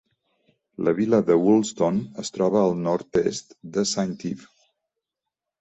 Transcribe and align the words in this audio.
La 0.87 0.93
vila 0.99 1.19
de 1.27 1.35
Woolston 1.41 1.99
es 2.23 2.35
troba 2.37 2.63
al 2.63 2.73
nord-est 2.87 3.55
de 3.77 3.85
Saint 3.95 4.19
Ive. 4.31 4.49